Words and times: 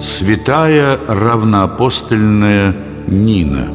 Святая 0.00 0.96
равноапостольная 1.08 2.72
Нина 3.08 3.68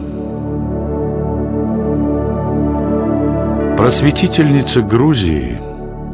Просветительница 3.78 4.81
Грузии, 4.83 5.59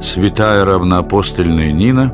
святая 0.01 0.65
равноапостольная 0.65 1.71
Нина, 1.71 2.11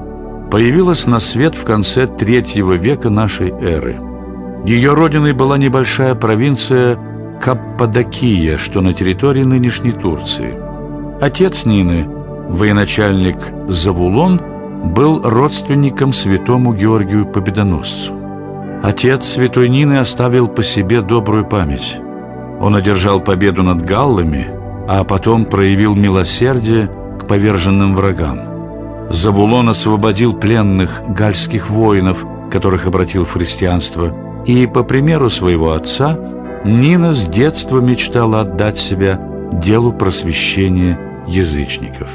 появилась 0.52 1.08
на 1.08 1.22
свет 1.22 1.56
в 1.56 1.64
конце 1.64 2.06
третьего 2.06 2.74
века 2.74 3.10
нашей 3.10 3.52
эры. 3.52 3.98
Ее 4.66 4.94
родиной 4.94 5.32
была 5.32 5.58
небольшая 5.58 6.16
провинция 6.16 7.00
Каппадокия, 7.42 8.58
что 8.58 8.82
на 8.82 8.94
территории 8.94 9.44
нынешней 9.44 9.94
Турции. 9.94 10.60
Отец 11.22 11.64
Нины, 11.64 12.10
военачальник 12.50 13.38
Завулон, 13.70 14.42
был 14.86 15.22
родственником 15.24 16.14
святому 16.14 16.74
Георгию 16.74 17.26
Победоносцу. 17.26 18.14
Отец 18.84 19.26
святой 19.26 19.68
Нины 19.68 19.98
оставил 19.98 20.48
по 20.48 20.64
себе 20.64 21.02
добрую 21.02 21.46
память. 21.46 21.98
Он 22.60 22.76
одержал 22.76 23.20
победу 23.20 23.64
над 23.64 23.82
галлами, 23.82 24.48
а 24.88 25.04
потом 25.04 25.46
проявил 25.46 25.96
милосердие 25.96 26.90
к 27.20 27.28
поверженным 27.28 27.96
врагам. 27.96 28.40
Завулон 29.10 29.70
освободил 29.70 30.34
пленных 30.34 31.02
гальских 31.10 31.70
воинов, 31.70 32.26
которых 32.52 32.88
обратил 32.88 33.26
в 33.26 33.32
христианство, 33.32 34.14
и, 34.46 34.68
по 34.68 34.84
примеру 34.84 35.30
своего 35.30 35.74
отца, 35.74 36.18
Нина 36.64 37.14
с 37.14 37.28
детства 37.28 37.80
мечтала 37.80 38.42
отдать 38.42 38.78
себя 38.78 39.20
делу 39.52 39.94
просвещения 39.94 41.00
язычников. 41.28 42.10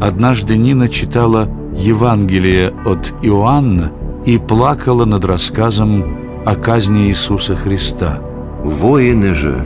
Однажды 0.00 0.56
Нина 0.56 0.88
читала 0.88 1.48
Евангелие 1.74 2.72
от 2.86 3.12
Иоанна 3.22 3.92
и 4.24 4.38
плакала 4.38 5.04
над 5.04 5.26
рассказом 5.26 6.04
о 6.46 6.54
казни 6.56 7.08
Иисуса 7.08 7.54
Христа. 7.54 8.18
Воины 8.64 9.34
же, 9.34 9.62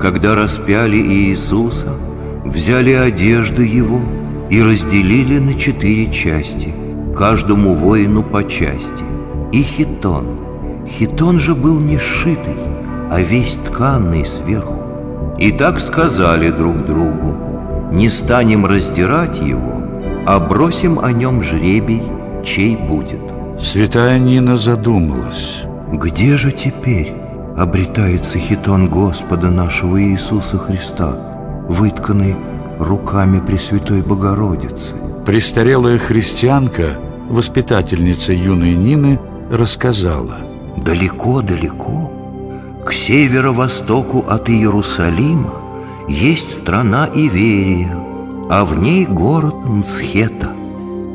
когда 0.00 0.34
распяли 0.34 0.96
Иисуса, 0.96 1.92
взяли 2.46 2.92
одежды 2.92 3.66
Его 3.66 4.00
и 4.48 4.62
разделили 4.62 5.38
на 5.38 5.54
четыре 5.54 6.10
части, 6.10 6.74
каждому 7.14 7.74
воину 7.74 8.22
по 8.22 8.42
части, 8.42 9.04
и 9.52 9.62
хитон. 9.62 10.38
Хитон 10.88 11.40
же 11.40 11.54
был 11.54 11.78
не 11.78 11.98
сшитый, 11.98 12.56
а 13.10 13.20
весь 13.20 13.58
тканный 13.66 14.24
сверху. 14.24 14.82
И 15.38 15.52
так 15.52 15.80
сказали 15.80 16.50
друг 16.50 16.86
другу, 16.86 17.34
не 17.92 18.08
станем 18.08 18.66
раздирать 18.66 19.38
его, 19.38 19.73
а 20.26 20.40
бросим 20.40 20.98
о 20.98 21.12
нем 21.12 21.42
жребий, 21.42 22.02
чей 22.44 22.76
будет. 22.76 23.20
Святая 23.60 24.18
Нина 24.18 24.56
задумалась. 24.56 25.62
Где 25.92 26.36
же 26.36 26.50
теперь 26.50 27.12
обретается 27.56 28.38
хитон 28.38 28.88
Господа 28.88 29.50
нашего 29.50 30.02
Иисуса 30.02 30.58
Христа, 30.58 31.64
вытканный 31.68 32.34
руками 32.78 33.40
Пресвятой 33.40 34.02
Богородицы? 34.02 34.94
Престарелая 35.24 35.98
христианка, 35.98 36.98
воспитательница 37.28 38.32
юной 38.32 38.74
Нины, 38.74 39.20
рассказала. 39.50 40.38
Далеко-далеко, 40.76 42.10
к 42.84 42.92
северо-востоку 42.92 44.24
от 44.28 44.50
Иерусалима, 44.50 45.54
есть 46.08 46.58
страна 46.58 47.08
Иверия, 47.14 47.96
а 48.48 48.64
в 48.64 48.78
ней 48.78 49.06
город 49.06 49.56
Мцхета. 49.64 50.52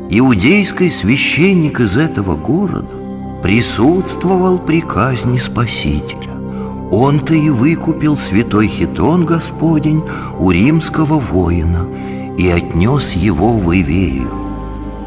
Иудейский 0.08 0.90
священник 0.90 1.80
из 1.80 1.96
этого 1.96 2.36
города 2.36 2.94
присутствовал 3.42 4.58
при 4.58 4.80
казни 4.80 5.38
Спасителя. 5.38 6.30
Он-то 6.90 7.34
и 7.34 7.50
выкупил 7.50 8.16
святой 8.16 8.66
хитон 8.66 9.24
Господень 9.24 10.02
у 10.38 10.50
римского 10.50 11.20
воина 11.20 11.86
и 12.36 12.48
отнес 12.48 13.12
его 13.12 13.52
в 13.52 13.72
Иверию. 13.72 14.30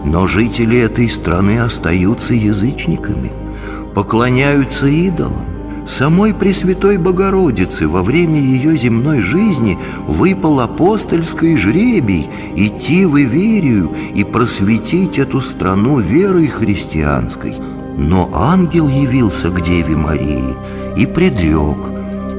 Но 0.06 0.28
жители 0.28 0.78
этой 0.78 1.10
страны 1.10 1.60
остаются 1.60 2.34
язычниками, 2.34 3.32
поклоняются 3.94 4.88
идолам, 4.88 5.53
Самой 5.88 6.34
Пресвятой 6.34 6.98
Богородице 6.98 7.88
во 7.88 8.04
время 8.04 8.40
ее 8.40 8.78
земной 8.78 9.20
жизни 9.20 9.78
выпал 10.08 10.62
апостольский 10.62 11.58
жребий 11.58 12.30
идти 12.56 13.06
в 13.06 13.18
Иверию 13.18 13.92
и 14.16 14.24
просветить 14.24 15.20
эту 15.20 15.42
страну 15.42 16.00
верой 16.00 16.48
христианской. 16.48 17.56
Но 17.98 18.30
ангел 18.34 18.88
явился 18.88 19.50
к 19.50 19.62
Деве 19.62 19.96
Марии 19.96 20.56
и 20.98 21.06
предрек, 21.06 21.78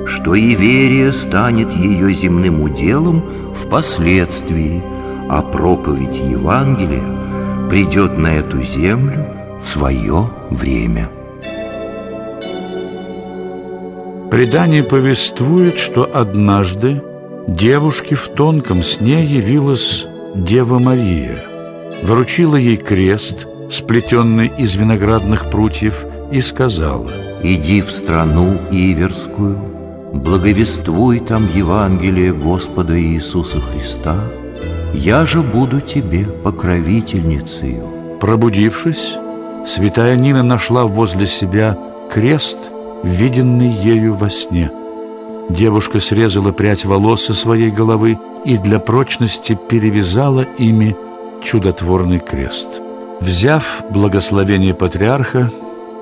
что 0.06 0.34
Иверия 0.34 1.12
станет 1.12 1.71
ее 1.77 2.12
земным 2.12 2.62
уделом 2.62 3.22
впоследствии, 3.54 4.83
а 5.28 5.43
проповедь 5.43 6.16
Евангелия 6.16 7.69
придет 7.69 8.19
на 8.19 8.34
эту 8.34 8.62
землю 8.62 9.27
в 9.60 9.66
свое 9.66 10.28
время. 10.50 11.09
Предание 14.31 14.83
повествует, 14.83 15.79
что 15.79 16.09
однажды 16.12 17.03
девушке 17.47 18.15
в 18.15 18.29
тонком 18.29 18.83
сне 18.83 19.25
явилась 19.25 20.07
Дева 20.35 20.79
Мария, 20.79 21.45
вручила 22.03 22.57
ей 22.57 22.77
крест, 22.77 23.47
сплетенный 23.71 24.51
из 24.59 24.75
виноградных 24.75 25.51
прутьев, 25.51 26.05
и 26.33 26.41
сказала 26.41 27.11
«Иди 27.43 27.81
в 27.81 27.91
страну 27.91 28.59
Иверскую, 28.71 29.57
благовествуй 30.13 31.21
там 31.21 31.49
Евангелие 31.55 32.33
Господа 32.33 33.01
Иисуса 33.01 33.61
Христа, 33.61 34.17
я 34.95 35.27
же 35.27 35.43
буду 35.43 35.81
тебе 35.81 36.25
покровительницею». 36.25 38.19
Пробудившись, 38.21 39.17
святая 39.67 40.17
Нина 40.17 40.43
нашла 40.43 40.84
возле 40.84 41.27
себя 41.27 41.79
крест– 42.11 42.59
виденный 43.04 43.69
ею 43.69 44.15
во 44.15 44.28
сне. 44.31 44.70
Девушка 45.50 46.00
срезала 46.00 46.53
прядь 46.53 46.84
волос 46.84 47.25
со 47.25 47.34
своей 47.34 47.70
головы 47.70 48.19
и 48.44 48.56
для 48.56 48.78
прочности 48.78 49.59
перевязала 49.69 50.47
ими 50.59 50.97
чудотворный 51.42 52.19
крест. 52.19 52.81
Взяв 53.20 53.84
благословение 53.91 54.75
патриарха, 54.75 55.50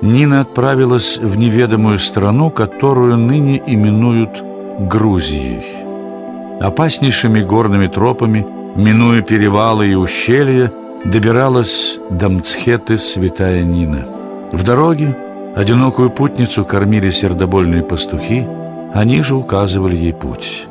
Нина 0.01 0.41
отправилась 0.41 1.17
в 1.17 1.37
неведомую 1.37 1.99
страну, 1.99 2.49
которую 2.49 3.17
ныне 3.17 3.61
именуют 3.65 4.43
Грузией. 4.79 5.63
Опаснейшими 6.59 7.41
горными 7.41 7.87
тропами, 7.87 8.45
минуя 8.75 9.21
перевалы 9.21 9.87
и 9.87 9.95
ущелья, 9.95 10.71
добиралась 11.05 11.99
до 12.09 12.29
Мцхеты 12.29 12.97
святая 12.97 13.63
Нина. 13.63 14.05
В 14.51 14.63
дороге 14.63 15.15
Одинокую 15.55 16.09
путницу 16.09 16.65
кормили 16.65 17.11
сердобольные 17.11 17.83
пастухи, 17.83 18.47
они 18.91 19.21
же 19.21 19.35
указывали 19.35 19.95
ей 19.95 20.11
путь. 20.11 20.65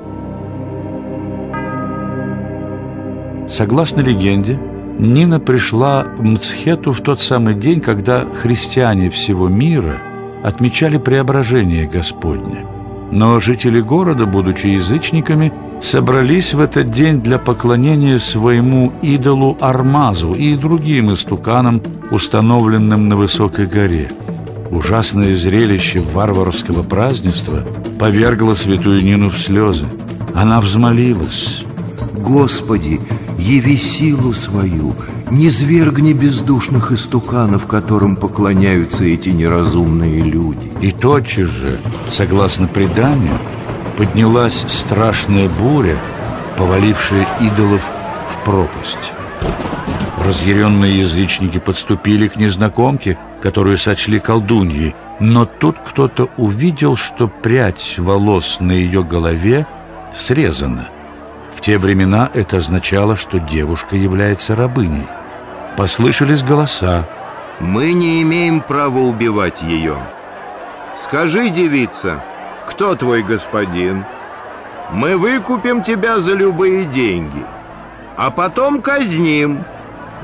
Согласно 3.48 4.00
легенде, 4.00 4.58
Нина 4.98 5.38
пришла 5.38 6.04
в 6.18 6.24
Мцхету 6.24 6.92
в 6.92 7.00
тот 7.00 7.20
самый 7.20 7.54
день, 7.54 7.80
когда 7.80 8.24
христиане 8.24 9.08
всего 9.08 9.48
мира 9.48 9.98
отмечали 10.42 10.98
преображение 10.98 11.86
Господне. 11.86 12.66
Но 13.12 13.38
жители 13.38 13.80
города, 13.80 14.26
будучи 14.26 14.66
язычниками, 14.66 15.52
собрались 15.80 16.54
в 16.54 16.60
этот 16.60 16.90
день 16.90 17.20
для 17.20 17.38
поклонения 17.38 18.18
своему 18.18 18.92
идолу 19.02 19.56
Армазу 19.60 20.32
и 20.32 20.56
другим 20.56 21.12
истуканам, 21.12 21.80
установленным 22.10 23.08
на 23.08 23.14
высокой 23.14 23.66
горе– 23.66 24.08
Ужасное 24.72 25.36
зрелище 25.36 26.00
варварского 26.00 26.82
празднества 26.82 27.62
повергло 27.98 28.54
святую 28.54 29.04
Нину 29.04 29.28
в 29.28 29.38
слезы. 29.38 29.84
Она 30.34 30.62
взмолилась. 30.62 31.66
«Господи, 32.14 32.98
яви 33.38 33.76
силу 33.76 34.32
свою, 34.32 34.94
не 35.30 35.50
звергни 35.50 36.14
бездушных 36.14 36.90
истуканов, 36.90 37.66
которым 37.66 38.16
поклоняются 38.16 39.04
эти 39.04 39.28
неразумные 39.28 40.22
люди». 40.22 40.72
И 40.80 40.90
тотчас 40.90 41.50
же, 41.50 41.78
согласно 42.08 42.66
преданию, 42.66 43.38
поднялась 43.98 44.64
страшная 44.68 45.50
буря, 45.50 45.98
повалившая 46.56 47.28
идолов 47.42 47.82
в 48.26 48.42
пропасть. 48.42 49.12
Разъяренные 50.24 51.00
язычники 51.00 51.58
подступили 51.58 52.28
к 52.28 52.36
незнакомке, 52.36 53.18
которую 53.42 53.76
сочли 53.76 54.20
колдуньей, 54.20 54.94
но 55.18 55.44
тут 55.44 55.76
кто-то 55.84 56.30
увидел, 56.36 56.96
что 56.96 57.26
прядь 57.26 57.96
волос 57.98 58.58
на 58.60 58.70
ее 58.72 59.02
голове 59.02 59.66
срезана. 60.14 60.88
В 61.54 61.60
те 61.60 61.76
времена 61.78 62.30
это 62.32 62.58
означало, 62.58 63.16
что 63.16 63.38
девушка 63.38 63.96
является 63.96 64.54
рабыней. 64.54 65.06
Послышались 65.76 66.42
голоса. 66.42 67.04
Мы 67.58 67.92
не 67.92 68.22
имеем 68.22 68.60
права 68.60 68.98
убивать 68.98 69.62
ее 69.62 69.96
Скажи, 71.04 71.48
девица, 71.48 72.22
кто 72.66 72.94
твой 72.94 73.22
господин? 73.22 74.04
Мы 74.90 75.16
выкупим 75.16 75.82
тебя 75.82 76.20
за 76.20 76.34
любые 76.34 76.84
деньги 76.84 77.44
А 78.16 78.30
потом 78.30 78.82
казним 78.82 79.64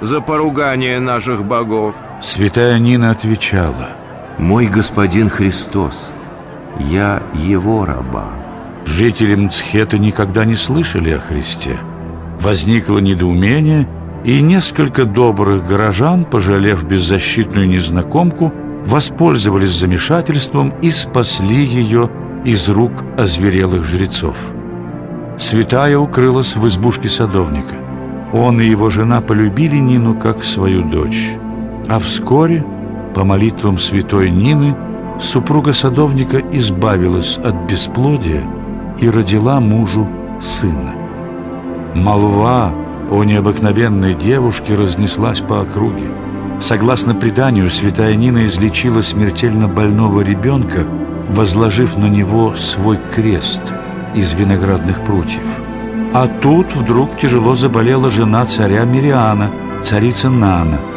за 0.00 0.20
поругание 0.20 0.98
наших 0.98 1.44
богов 1.44 1.94
Святая 2.20 2.80
Нина 2.80 3.10
отвечала 3.10 3.90
Мой 4.38 4.66
господин 4.66 5.28
Христос, 5.28 6.10
я 6.80 7.22
его 7.32 7.84
раба 7.84 8.30
Жители 8.84 9.36
Мцхета 9.36 9.98
никогда 9.98 10.44
не 10.44 10.56
слышали 10.56 11.10
о 11.10 11.20
Христе. 11.20 11.78
Возникло 12.40 12.98
недоумение 12.98 13.88
И 14.24 14.40
несколько 14.40 15.04
добрых 15.04 15.68
горожан, 15.68 16.24
пожалев 16.24 16.82
беззащитную 16.82 17.68
незнакомку 17.68 18.52
Воспользовались 18.84 19.78
замешательством 19.78 20.74
и 20.82 20.90
спасли 20.90 21.64
ее 21.64 22.10
из 22.44 22.68
рук 22.68 23.04
озверелых 23.16 23.84
жрецов. 23.84 24.36
Святая 25.36 25.98
укрылась 25.98 26.56
в 26.56 26.66
избушке 26.66 27.08
садовника. 27.08 27.76
Он 28.32 28.60
и 28.60 28.66
его 28.66 28.88
жена 28.88 29.20
полюбили 29.20 29.76
Нину 29.76 30.14
как 30.18 30.42
свою 30.42 30.82
дочь 30.82 31.36
а 31.86 31.98
вскоре, 31.98 32.64
по 33.14 33.24
молитвам 33.24 33.78
святой 33.78 34.30
Нины, 34.30 34.76
супруга 35.20 35.72
садовника 35.72 36.38
избавилась 36.52 37.38
от 37.38 37.54
бесплодия 37.68 38.44
и 39.00 39.08
родила 39.08 39.60
мужу 39.60 40.06
сына. 40.40 40.94
Молва 41.94 42.72
о 43.10 43.24
необыкновенной 43.24 44.14
девушке 44.14 44.74
разнеслась 44.74 45.40
по 45.40 45.62
округе. 45.62 46.10
Согласно 46.60 47.14
преданию, 47.14 47.70
святая 47.70 48.14
Нина 48.16 48.46
излечила 48.46 49.00
смертельно 49.00 49.68
больного 49.68 50.20
ребенка, 50.20 50.84
возложив 51.30 51.96
на 51.96 52.06
него 52.06 52.54
свой 52.54 52.98
крест 53.14 53.62
из 54.14 54.32
виноградных 54.34 55.00
прутьев. 55.04 55.46
А 56.12 56.26
тут 56.26 56.74
вдруг 56.74 57.18
тяжело 57.18 57.54
заболела 57.54 58.10
жена 58.10 58.44
царя 58.46 58.84
Мириана, 58.84 59.50
царица 59.82 60.30
Нана– 60.30 60.78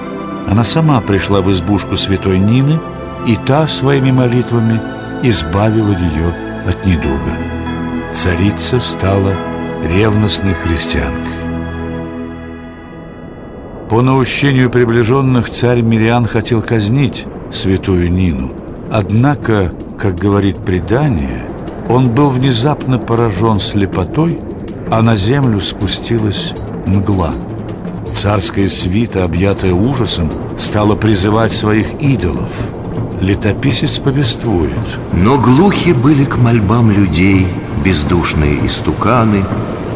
она 0.47 0.63
сама 0.63 0.99
пришла 1.01 1.41
в 1.41 1.51
избушку 1.51 1.97
святой 1.97 2.39
Нины, 2.39 2.79
и 3.27 3.35
та 3.35 3.67
своими 3.67 4.11
молитвами 4.11 4.81
избавила 5.23 5.91
ее 5.91 6.33
от 6.67 6.85
недуга. 6.85 7.37
Царица 8.13 8.79
стала 8.79 9.33
ревностной 9.87 10.53
христианкой. 10.53 11.33
По 13.89 14.01
наущению 14.01 14.69
приближенных 14.69 15.49
царь 15.49 15.81
Мириан 15.81 16.25
хотел 16.25 16.61
казнить 16.61 17.25
святую 17.53 18.11
Нину. 18.11 18.51
Однако, 18.91 19.71
как 19.99 20.15
говорит 20.15 20.57
предание, 20.57 21.45
он 21.89 22.09
был 22.09 22.29
внезапно 22.29 22.99
поражен 22.99 23.59
слепотой, 23.59 24.39
а 24.89 25.01
на 25.01 25.15
землю 25.17 25.59
спустилась 25.59 26.53
мгла– 26.85 27.31
Царская 28.13 28.67
свита, 28.69 29.23
объятая 29.23 29.73
ужасом, 29.73 30.31
стала 30.57 30.95
призывать 30.95 31.53
своих 31.53 32.01
идолов. 32.01 32.49
Летописец 33.21 33.99
повествует. 33.99 34.71
Но 35.13 35.37
глухи 35.37 35.93
были 35.93 36.25
к 36.25 36.37
мольбам 36.37 36.91
людей 36.91 37.47
бездушные 37.83 38.65
истуканы, 38.65 39.43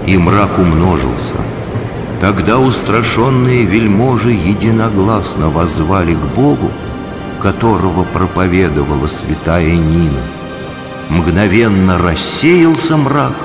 и 0.06 0.18
мрак 0.18 0.58
умножился. 0.58 1.36
Тогда 2.22 2.60
устрашенные 2.60 3.66
вельможи 3.66 4.32
единогласно 4.32 5.50
воззвали 5.50 6.14
к 6.14 6.36
Богу, 6.36 6.72
которого 7.42 8.04
проповедовала 8.04 9.08
святая 9.08 9.76
Нина. 9.76 10.22
Мгновенно 11.10 11.98
рассеялся 11.98 12.98
мрак, 12.98 13.36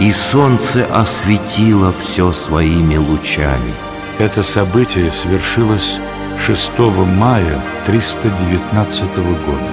и 0.00 0.12
солнце 0.12 0.86
осветило 0.92 1.92
все 1.92 2.32
своими 2.32 2.96
лучами. 2.96 3.74
Это 4.18 4.44
событие 4.44 5.10
свершилось 5.10 5.98
6 6.38 6.78
мая 6.78 7.60
319 7.86 9.16
года. 9.16 9.70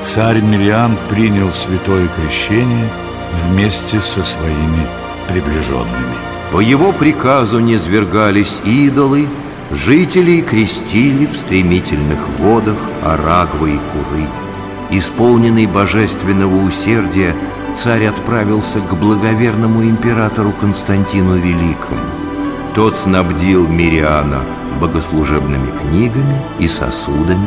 Царь 0.00 0.40
Мириан 0.40 0.96
принял 1.08 1.50
святое 1.52 2.06
крещение 2.08 2.88
вместе 3.32 4.00
со 4.00 4.22
своими 4.22 4.86
приближенными. 5.28 6.14
По 6.52 6.60
его 6.60 6.92
приказу 6.92 7.58
не 7.58 7.76
свергались 7.76 8.60
идолы, 8.64 9.26
жителей 9.72 10.42
крестили 10.42 11.26
в 11.26 11.36
стремительных 11.36 12.28
водах 12.38 12.76
Арагвы 13.02 13.74
и 13.74 13.78
Куры. 13.78 14.28
Исполненный 14.90 15.66
божественного 15.66 16.64
усердия, 16.64 17.34
царь 17.76 18.06
отправился 18.06 18.78
к 18.78 18.94
благоверному 18.94 19.82
императору 19.82 20.52
Константину 20.52 21.38
Великому. 21.38 22.23
Тот 22.74 22.96
снабдил 22.96 23.68
Мириана 23.68 24.40
богослужебными 24.80 25.70
книгами 25.78 26.36
и 26.58 26.66
сосудами, 26.66 27.46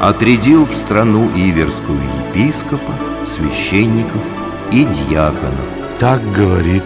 отрядил 0.00 0.64
в 0.64 0.72
страну 0.76 1.28
иверскую 1.34 1.98
епископа, 2.28 2.92
священников 3.26 4.22
и 4.70 4.84
дьяконов. 4.84 5.66
Так 5.98 6.20
говорит 6.32 6.84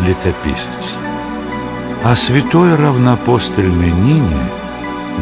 летописец. 0.00 0.94
А 2.02 2.16
святой 2.16 2.74
равноапостольной 2.74 3.92
Нине 3.92 4.50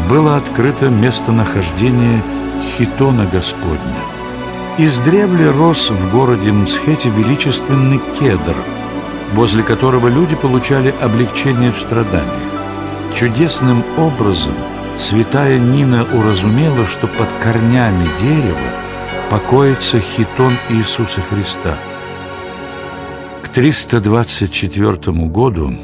было 0.08 0.38
открыто 0.38 0.88
местонахождение 0.88 2.22
Хитона 2.78 3.26
Господня. 3.26 4.04
Издревле 4.78 5.50
рос 5.50 5.90
в 5.90 6.10
городе 6.10 6.50
Мсхете 6.50 7.10
величественный 7.10 8.00
кедр– 8.18 8.56
возле 9.34 9.62
которого 9.62 10.08
люди 10.08 10.36
получали 10.36 10.94
облегчение 11.00 11.72
в 11.72 11.78
страданиях. 11.78 12.28
Чудесным 13.14 13.84
образом 13.98 14.52
святая 14.98 15.58
Нина 15.58 16.06
уразумела, 16.12 16.84
что 16.84 17.06
под 17.06 17.28
корнями 17.42 18.08
дерева 18.20 18.70
покоится 19.30 20.00
хитон 20.00 20.56
Иисуса 20.70 21.20
Христа. 21.20 21.74
К 23.42 23.48
324 23.48 25.12
году 25.26 25.74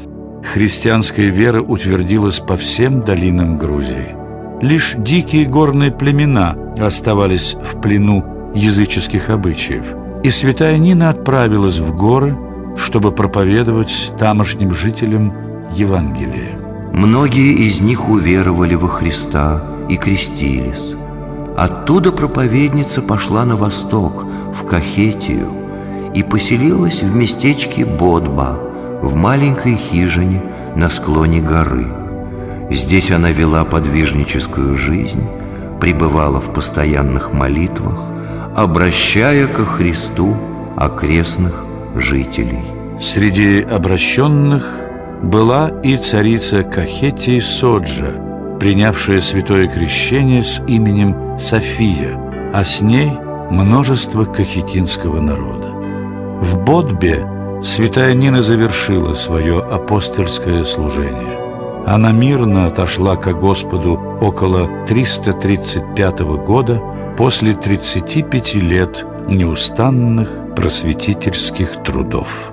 христианская 0.43 1.29
вера 1.29 1.61
утвердилась 1.61 2.39
по 2.39 2.57
всем 2.57 3.01
долинам 3.01 3.57
Грузии. 3.57 4.15
Лишь 4.61 4.95
дикие 4.97 5.45
горные 5.45 5.91
племена 5.91 6.55
оставались 6.77 7.55
в 7.55 7.81
плену 7.81 8.23
языческих 8.53 9.29
обычаев, 9.29 9.85
и 10.23 10.29
святая 10.29 10.77
Нина 10.77 11.09
отправилась 11.09 11.79
в 11.79 11.95
горы– 11.95 12.37
чтобы 12.77 13.11
проповедовать 13.11 14.13
тамошним 14.17 14.73
жителям 14.73 15.33
Евангелие. 15.75 16.57
Многие 16.93 17.53
из 17.53 17.79
них 17.81 18.09
уверовали 18.09 18.75
во 18.75 18.87
Христа 18.87 19.63
и 19.89 19.95
крестились. 19.95 20.95
Оттуда 21.55 22.11
проповедница 22.11 23.01
пошла 23.01 23.45
на 23.45 23.55
восток, 23.55 24.25
в 24.53 24.65
Кахетию, 24.65 25.53
и 26.13 26.23
поселилась 26.23 27.01
в 27.01 27.15
местечке 27.15 27.85
Бодба, 27.85 28.59
в 29.01 29.15
маленькой 29.15 29.75
хижине 29.75 30.41
на 30.75 30.89
склоне 30.89 31.41
горы. 31.41 31.87
Здесь 32.69 33.11
она 33.11 33.31
вела 33.31 33.65
подвижническую 33.65 34.75
жизнь, 34.75 35.27
пребывала 35.79 36.39
в 36.39 36.53
постоянных 36.53 37.33
молитвах, 37.33 38.11
обращая 38.55 39.47
ко 39.47 39.65
Христу 39.65 40.35
окрестных 40.77 41.65
жителей. 41.95 42.63
Среди 42.99 43.61
обращенных 43.61 44.77
была 45.23 45.71
и 45.83 45.97
царица 45.97 46.63
Кахетии 46.63 47.39
Соджа, 47.39 48.13
принявшая 48.59 49.21
святое 49.21 49.67
крещение 49.67 50.43
с 50.43 50.61
именем 50.67 51.37
София, 51.39 52.19
а 52.53 52.63
с 52.63 52.81
ней 52.81 53.11
множество 53.49 54.25
кахетинского 54.25 55.19
народа. 55.19 55.67
В 56.41 56.57
Бодбе 56.63 57.25
святая 57.63 58.13
Нина 58.13 58.41
завершила 58.41 59.13
свое 59.13 59.59
апостольское 59.59 60.63
служение. 60.63 61.39
Она 61.85 62.11
мирно 62.11 62.67
отошла 62.67 63.15
ко 63.15 63.33
Господу 63.33 63.99
около 64.21 64.69
335 64.87 66.19
года 66.19 66.81
после 67.17 67.53
35 67.53 68.55
лет 68.55 69.05
неустанных 69.31 70.55
просветительских 70.55 71.83
трудов. 71.83 72.51